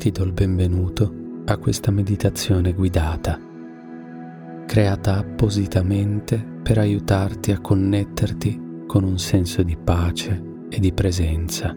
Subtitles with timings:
[0.00, 3.38] Ti do il benvenuto a questa meditazione guidata,
[4.64, 11.76] creata appositamente per aiutarti a connetterti con un senso di pace e di presenza.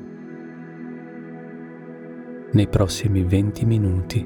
[2.53, 4.25] Nei prossimi 20 minuti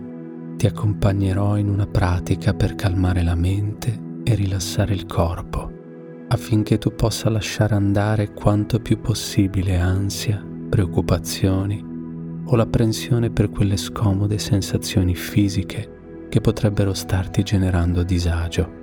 [0.57, 5.71] ti accompagnerò in una pratica per calmare la mente e rilassare il corpo,
[6.27, 11.86] affinché tu possa lasciare andare quanto più possibile ansia, preoccupazioni
[12.49, 18.75] o l'apprensione per quelle scomode sensazioni fisiche che potrebbero starti generando disagio.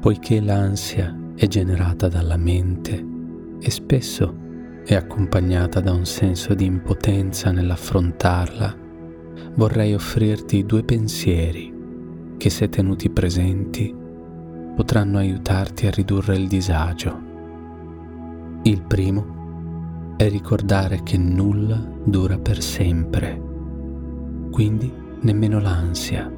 [0.00, 3.04] Poiché l'ansia è generata dalla mente
[3.58, 4.42] e spesso
[4.84, 8.76] è accompagnata da un senso di impotenza nell'affrontarla,
[9.54, 11.72] vorrei offrirti due pensieri
[12.36, 13.94] che se tenuti presenti
[14.76, 17.32] potranno aiutarti a ridurre il disagio.
[18.64, 19.43] Il primo
[20.24, 23.40] è ricordare che nulla dura per sempre,
[24.50, 26.32] quindi nemmeno l'ansia.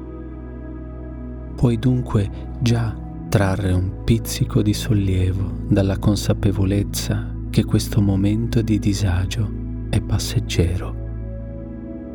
[1.55, 2.29] Puoi dunque
[2.59, 2.95] già
[3.29, 9.49] trarre un pizzico di sollievo dalla consapevolezza che questo momento di disagio
[9.89, 10.95] è passeggero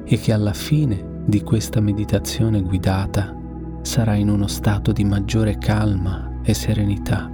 [0.05, 3.35] e che alla fine di questa meditazione guidata
[3.81, 7.32] sarai in uno stato di maggiore calma e serenità.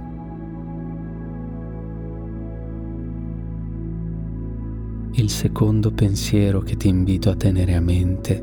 [5.19, 8.41] Il secondo pensiero che ti invito a tenere a mente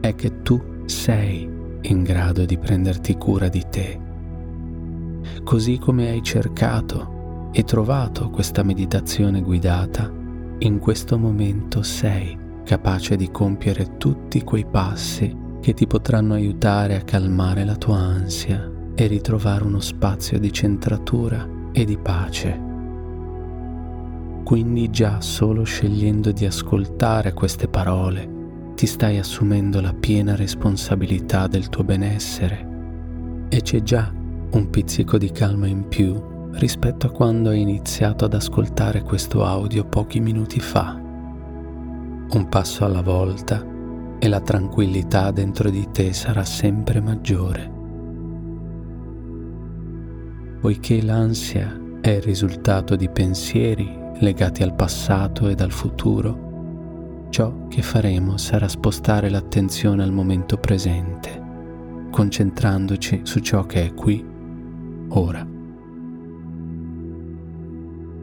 [0.00, 1.48] è che tu sei
[1.82, 4.00] in grado di prenderti cura di te.
[5.44, 10.12] Così come hai cercato e trovato questa meditazione guidata,
[10.58, 17.02] in questo momento sei capace di compiere tutti quei passi che ti potranno aiutare a
[17.02, 22.67] calmare la tua ansia e ritrovare uno spazio di centratura e di pace.
[24.48, 31.68] Quindi già solo scegliendo di ascoltare queste parole ti stai assumendo la piena responsabilità del
[31.68, 37.60] tuo benessere e c'è già un pizzico di calma in più rispetto a quando hai
[37.60, 40.94] iniziato ad ascoltare questo audio pochi minuti fa.
[40.94, 43.62] Un passo alla volta
[44.18, 47.70] e la tranquillità dentro di te sarà sempre maggiore.
[50.58, 57.82] Poiché l'ansia è il risultato di pensieri legati al passato ed al futuro, ciò che
[57.82, 61.42] faremo sarà spostare l'attenzione al momento presente,
[62.10, 64.24] concentrandoci su ciò che è qui,
[65.10, 65.46] ora.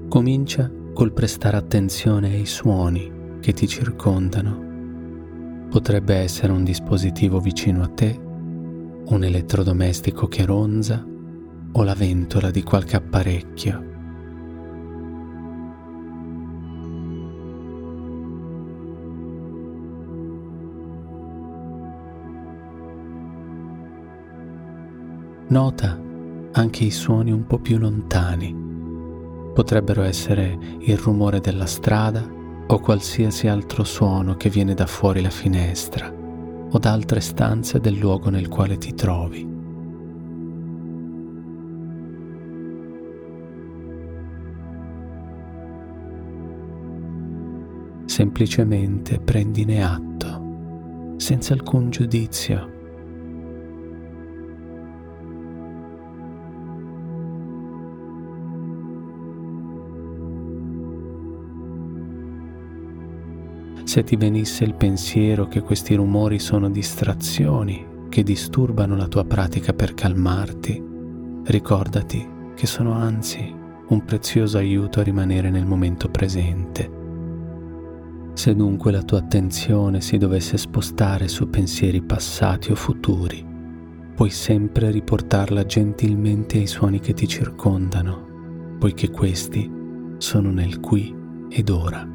[0.10, 4.64] Comincia col prestare attenzione ai suoni che ti circondano.
[5.70, 8.20] Potrebbe essere un dispositivo vicino a te,
[9.08, 11.06] un elettrodomestico che ronza
[11.72, 13.94] o la ventola di qualche apparecchio
[25.48, 26.02] Nota
[26.54, 28.64] anche i suoni un po' più lontani.
[29.54, 32.28] Potrebbero essere il rumore della strada
[32.66, 37.94] o qualsiasi altro suono che viene da fuori la finestra o da altre stanze del
[37.94, 39.54] luogo nel quale ti trovi.
[48.06, 52.75] Semplicemente prendine atto, senza alcun giudizio
[63.86, 69.74] Se ti venisse il pensiero che questi rumori sono distrazioni che disturbano la tua pratica
[69.74, 70.84] per calmarti,
[71.46, 73.54] ricordati che sono anzi
[73.88, 76.90] un prezioso aiuto a rimanere nel momento presente.
[78.34, 83.46] Se dunque la tua attenzione si dovesse spostare su pensieri passati o futuri,
[84.16, 89.72] puoi sempre riportarla gentilmente ai suoni che ti circondano, poiché questi
[90.18, 91.16] sono nel qui
[91.50, 92.15] ed ora.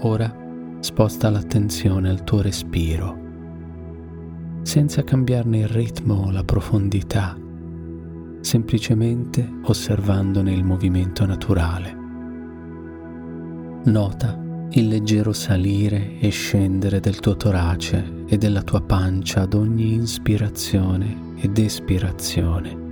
[0.00, 0.32] Ora
[0.80, 3.24] sposta l'attenzione al tuo respiro,
[4.62, 7.36] senza cambiarne il ritmo o la profondità,
[8.40, 11.96] semplicemente osservandone il movimento naturale.
[13.84, 14.38] Nota
[14.70, 21.34] il leggero salire e scendere del tuo torace e della tua pancia ad ogni ispirazione
[21.36, 22.85] ed espirazione.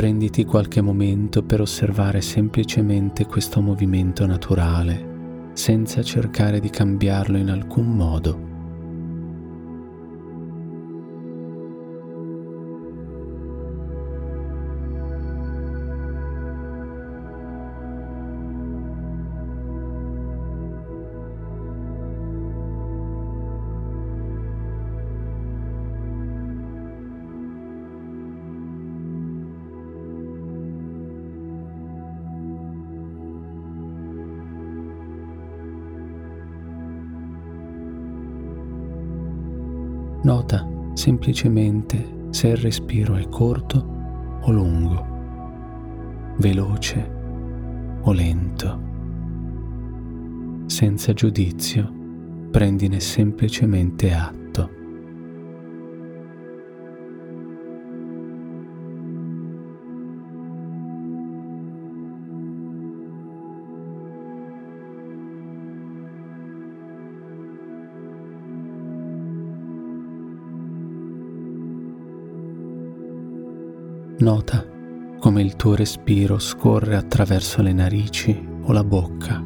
[0.00, 7.94] Prenditi qualche momento per osservare semplicemente questo movimento naturale, senza cercare di cambiarlo in alcun
[7.96, 8.49] modo
[40.30, 45.04] Nota semplicemente se il respiro è corto o lungo,
[46.36, 47.10] veloce
[48.02, 48.80] o lento.
[50.66, 51.92] Senza giudizio,
[52.48, 54.39] prendine semplicemente atto.
[74.20, 74.62] Nota
[75.18, 79.42] come il tuo respiro scorre attraverso le narici o la bocca.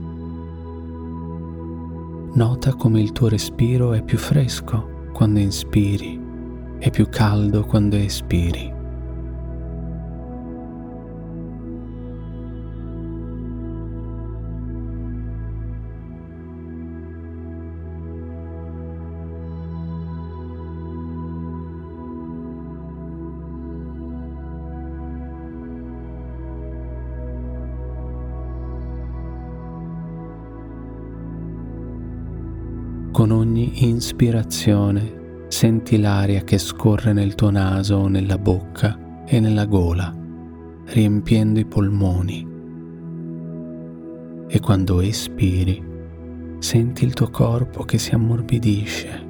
[2.34, 6.20] Nota come il tuo respiro è più fresco quando inspiri
[6.80, 8.73] e più caldo quando espiri.
[33.14, 40.12] Con ogni ispirazione senti l'aria che scorre nel tuo naso nella bocca e nella gola,
[40.86, 42.44] riempiendo i polmoni.
[44.48, 45.80] E quando espiri,
[46.58, 49.23] senti il tuo corpo che si ammorbidisce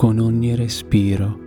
[0.00, 1.38] Con ogni respiro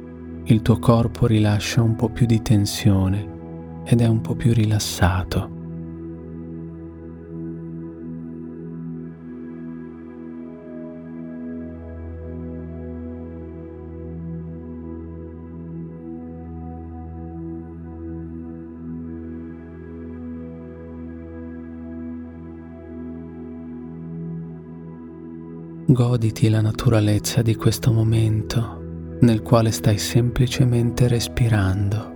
[0.43, 5.52] il tuo corpo rilascia un po' più di tensione ed è un po' più rilassato.
[25.93, 28.81] Goditi la naturalezza di questo momento
[29.19, 32.11] nel quale stai semplicemente respirando.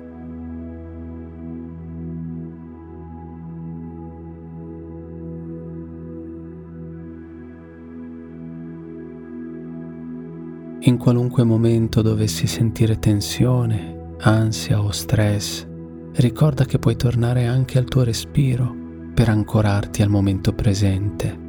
[10.79, 15.67] In qualunque momento dovessi sentire tensione, ansia o stress,
[16.13, 18.73] ricorda che puoi tornare anche al tuo respiro
[19.13, 21.45] per ancorarti al momento presente.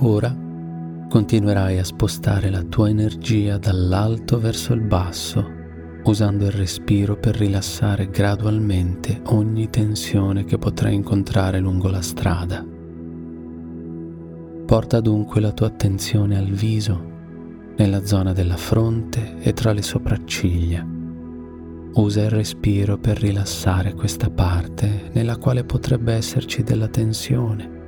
[0.00, 0.36] Ora
[1.08, 5.48] continuerai a spostare la tua energia dall'alto verso il basso,
[6.02, 12.66] usando il respiro per rilassare gradualmente ogni tensione che potrai incontrare lungo la strada.
[14.66, 17.12] Porta dunque la tua attenzione al viso,
[17.76, 20.84] nella zona della fronte e tra le sopracciglia.
[21.94, 27.82] Usa il respiro per rilassare questa parte nella quale potrebbe esserci della tensione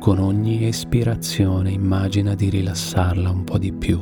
[0.00, 3.98] con ogni espirazione immagina di rilassarla un po' di più.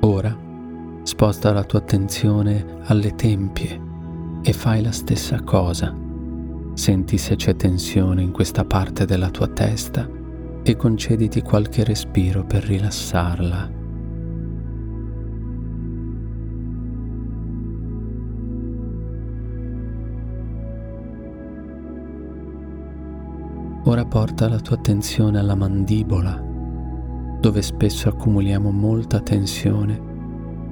[0.00, 0.34] Ora
[1.02, 3.78] sposta la tua attenzione alle tempie
[4.42, 5.94] e fai la stessa cosa.
[6.72, 10.20] Senti se c'è tensione in questa parte della tua testa
[10.62, 13.80] e concediti qualche respiro per rilassarla.
[23.84, 26.40] Ora porta la tua attenzione alla mandibola,
[27.40, 30.10] dove spesso accumuliamo molta tensione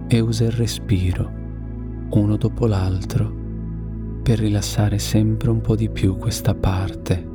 [0.07, 1.29] e usa il respiro,
[2.11, 3.39] uno dopo l'altro,
[4.23, 7.30] per rilassare sempre un po' di più questa parte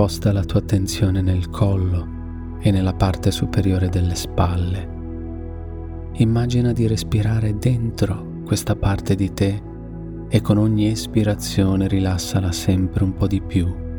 [0.00, 4.88] Sposta la tua attenzione nel collo e nella parte superiore delle spalle.
[6.14, 9.62] Immagina di respirare dentro questa parte di te
[10.30, 13.89] e con ogni espirazione rilassala sempre un po' di più.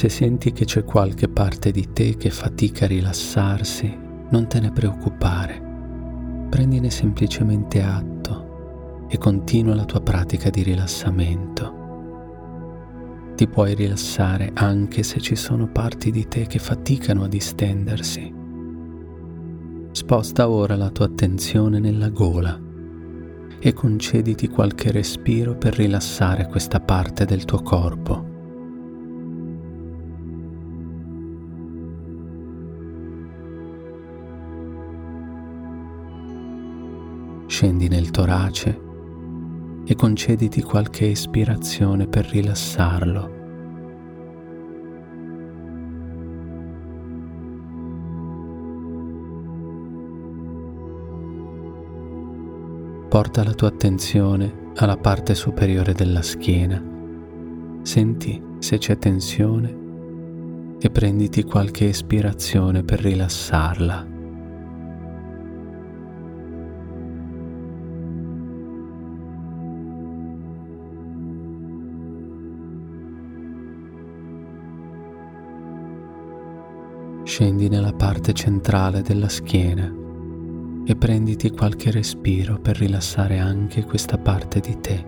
[0.00, 3.94] Se senti che c'è qualche parte di te che fatica a rilassarsi,
[4.30, 5.60] non te ne preoccupare.
[6.48, 11.74] Prendine semplicemente atto e continua la tua pratica di rilassamento.
[13.36, 18.32] Ti puoi rilassare anche se ci sono parti di te che faticano a distendersi.
[19.90, 22.58] Sposta ora la tua attenzione nella gola
[23.58, 28.29] e concediti qualche respiro per rilassare questa parte del tuo corpo.
[37.60, 38.80] Scendi nel torace
[39.84, 43.30] e concediti qualche espirazione per rilassarlo.
[53.10, 56.82] Porta la tua attenzione alla parte superiore della schiena.
[57.82, 64.09] Senti se c'è tensione e prenditi qualche espirazione per rilassarla.
[77.40, 79.90] Scendi nella parte centrale della schiena
[80.84, 85.04] e prenditi qualche respiro per rilassare anche questa parte di te.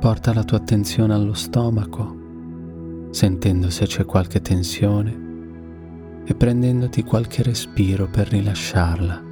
[0.00, 5.27] Porta la tua attenzione allo stomaco, sentendo se c'è qualche tensione
[6.30, 9.24] e prendendoti qualche respiro per rilasciarla.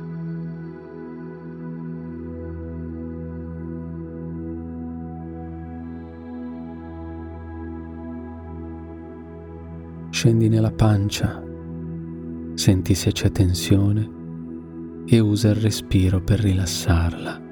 [10.08, 11.44] Scendi nella pancia,
[12.54, 14.10] senti se c'è tensione
[15.04, 17.45] e usa il respiro per rilassarla.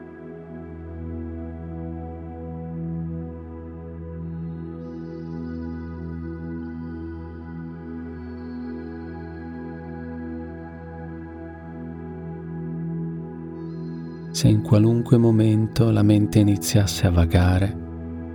[14.34, 17.72] Se in qualunque momento la mente iniziasse a vagare,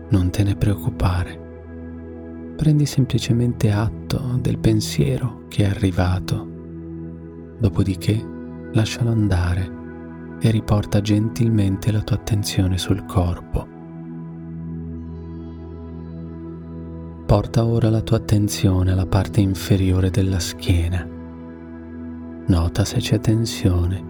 [0.08, 2.54] non te ne preoccupare.
[2.56, 6.48] Prendi semplicemente atto del pensiero che è arrivato.
[7.60, 8.26] Dopodiché
[8.72, 13.68] lascialo andare e riporta gentilmente la tua attenzione sul corpo.
[17.26, 21.06] Porta ora la tua attenzione alla parte inferiore della schiena.
[22.48, 24.09] Nota se c'è tensione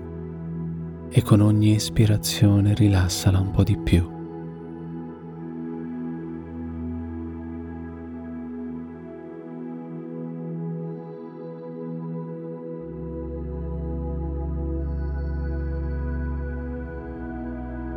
[1.09, 4.17] e con ogni espirazione rilassala un po' di più.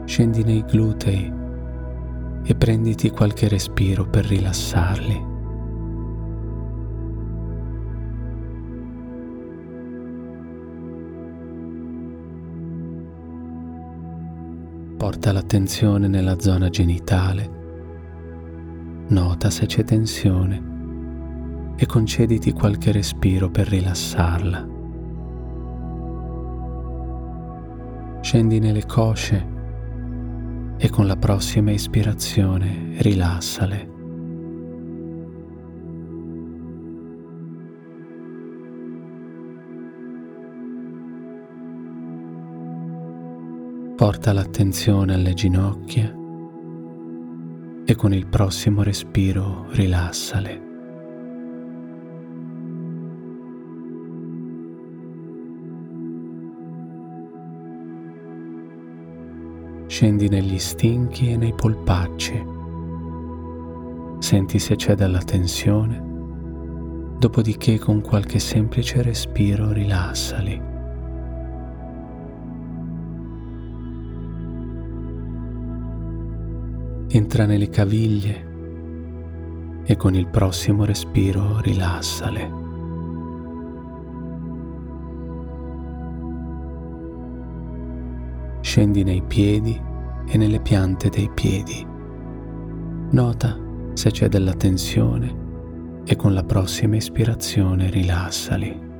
[0.04, 1.33] Scendi nei glutei
[2.45, 5.31] e prenditi qualche respiro per rilassarli.
[15.02, 17.50] Porta l'attenzione nella zona genitale.
[19.09, 24.68] Nota se c'è tensione e concediti qualche respiro per rilassarla.
[28.21, 29.47] Scendi nelle cosce
[30.76, 33.91] e con la prossima ispirazione rilassale.
[44.02, 46.12] Porta l'attenzione alle ginocchia
[47.85, 50.62] e con il prossimo respiro rilassale.
[59.87, 62.44] Scendi negli stinchi e nei polpacci.
[64.18, 66.02] Senti se c'è della tensione,
[67.21, 70.72] dopodiché con qualche semplice respiro rilassali.
[77.14, 78.49] Entra nelle caviglie
[79.85, 82.50] e con il prossimo respiro rilassale.
[88.62, 89.78] Scendi nei piedi
[90.26, 91.87] e nelle piante dei piedi.
[93.11, 93.59] Nota
[93.92, 98.90] se c'è della tensione e con la prossima ispirazione rilassali.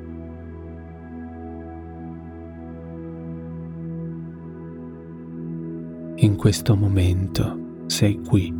[6.17, 7.62] In questo momento
[7.93, 8.51] sei qui,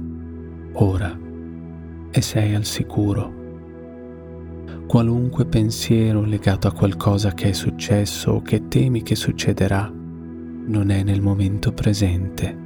[0.75, 1.19] ora,
[2.11, 3.41] e sei al sicuro.
[4.87, 11.03] Qualunque pensiero legato a qualcosa che è successo o che temi che succederà non è
[11.03, 12.59] nel momento presente.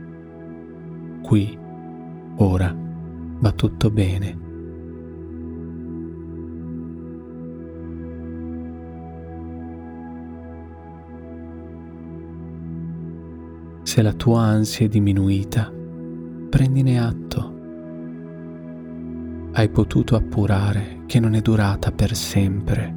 [1.22, 1.56] Qui,
[2.38, 2.76] ora,
[3.38, 4.44] va tutto bene.
[13.84, 15.74] Se la tua ansia è diminuita,
[16.48, 17.54] prendine atto.
[19.52, 22.94] Hai potuto appurare che non è durata per sempre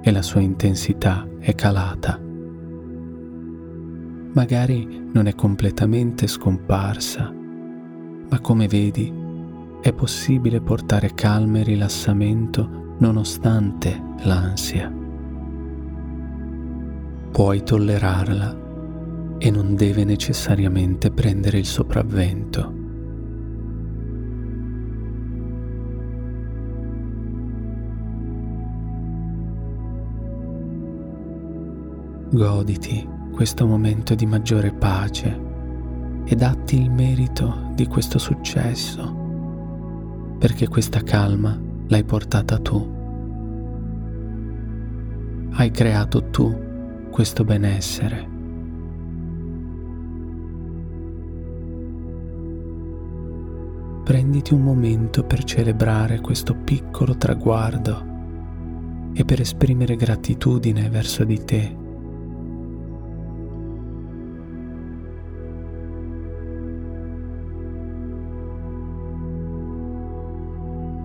[0.00, 2.20] e la sua intensità è calata.
[4.32, 9.12] Magari non è completamente scomparsa, ma come vedi
[9.80, 14.92] è possibile portare calma e rilassamento nonostante l'ansia.
[17.30, 18.63] Puoi tollerarla
[19.44, 22.72] e non deve necessariamente prendere il sopravvento.
[32.30, 35.38] Goditi questo momento di maggiore pace
[36.24, 39.14] e datti il merito di questo successo,
[40.38, 42.92] perché questa calma l'hai portata tu.
[45.50, 48.32] Hai creato tu questo benessere
[54.04, 58.12] prenditi un momento per celebrare questo piccolo traguardo
[59.14, 61.76] e per esprimere gratitudine verso di te.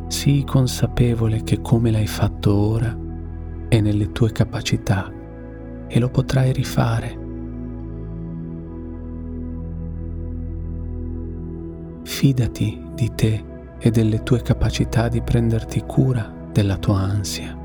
[0.08, 2.98] Sii consapevole che come l'hai fatto ora
[3.70, 5.10] è nelle tue capacità
[5.88, 7.19] e lo potrai rifare.
[12.20, 13.46] Fidati di te
[13.80, 17.56] e delle tue capacità di prenderti cura della tua ansia.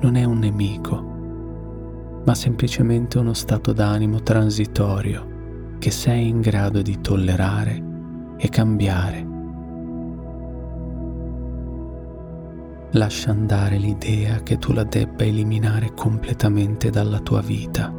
[0.00, 7.00] Non è un nemico, ma semplicemente uno stato d'animo transitorio che sei in grado di
[7.00, 7.82] tollerare
[8.36, 9.26] e cambiare.
[12.92, 17.92] Lascia andare l'idea che tu la debba eliminare completamente dalla tua vita.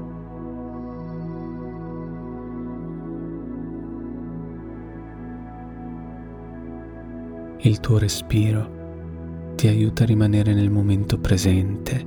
[7.63, 12.03] Il tuo respiro ti aiuta a rimanere nel momento presente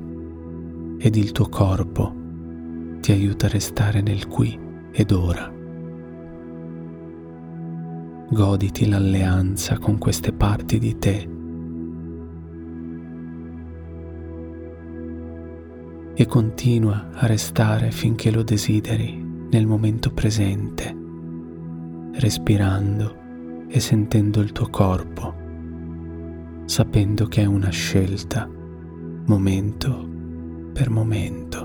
[0.98, 2.12] ed il tuo corpo
[2.98, 4.58] ti aiuta a restare nel qui
[4.90, 5.52] ed ora.
[8.30, 11.28] Goditi l'alleanza con queste parti di te
[16.14, 20.96] e continua a restare finché lo desideri nel momento presente,
[22.14, 23.22] respirando
[23.68, 25.42] e sentendo il tuo corpo
[26.64, 28.48] sapendo che è una scelta
[29.26, 30.08] momento
[30.72, 31.63] per momento.